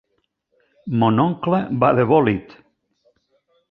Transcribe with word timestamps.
Mon 1.01 1.13
oncle 1.27 1.61
va 1.85 1.93
de 2.01 2.09
bòlit. 2.15 2.61